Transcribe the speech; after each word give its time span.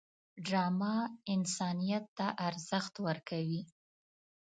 ډرامه 0.45 0.95
انسانیت 1.33 2.05
ته 2.17 2.27
ارزښت 2.47 2.93
ورکوي 3.07 3.61